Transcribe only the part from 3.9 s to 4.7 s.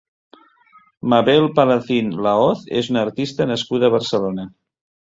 a Barcelona.